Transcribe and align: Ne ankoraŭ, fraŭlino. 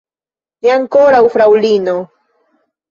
Ne 0.67 0.71
ankoraŭ, 0.77 1.21
fraŭlino. 1.37 1.97